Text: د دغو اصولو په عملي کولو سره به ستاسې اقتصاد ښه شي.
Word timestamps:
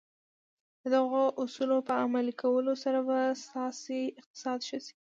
د 0.81 0.83
دغو 0.95 1.23
اصولو 1.43 1.77
په 1.87 1.93
عملي 2.03 2.33
کولو 2.41 2.73
سره 2.83 2.99
به 3.07 3.17
ستاسې 3.43 3.99
اقتصاد 4.19 4.59
ښه 4.67 4.79
شي. 4.85 4.95